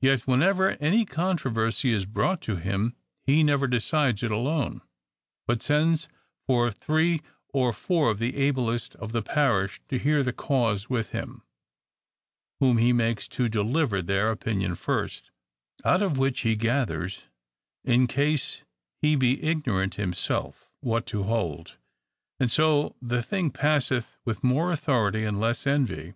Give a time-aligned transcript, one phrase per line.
[0.00, 4.80] Yet whenever any contro versy is brought to him, he never decides it alone,
[5.46, 6.08] but sends
[6.46, 11.10] for three or four of the ablest of the parish to hear the cause with
[11.10, 11.42] him,
[12.60, 15.30] whom he makes to deliver their opinion first;
[15.84, 17.24] out of which he gathers,
[17.84, 18.62] in case
[19.02, 21.76] he be ignorant himself, what to hold:
[22.40, 26.14] and so the thing passeth with more authority and less envy.